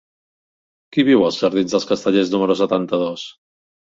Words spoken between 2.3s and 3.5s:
número setanta-dos?